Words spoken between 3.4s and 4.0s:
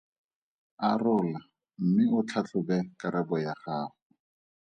ya gago.